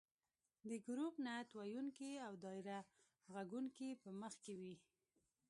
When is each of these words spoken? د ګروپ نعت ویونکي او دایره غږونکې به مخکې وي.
د 0.69 0.71
ګروپ 0.87 1.15
نعت 1.25 1.49
ویونکي 1.59 2.11
او 2.27 2.33
دایره 2.43 2.79
غږونکې 3.33 3.89
به 4.01 4.09
مخکې 4.21 4.53
وي. 4.61 4.75